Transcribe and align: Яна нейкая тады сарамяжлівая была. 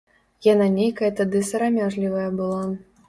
Яна 0.45 0.69
нейкая 0.77 1.11
тады 1.19 1.41
сарамяжлівая 1.51 2.29
была. 2.41 2.63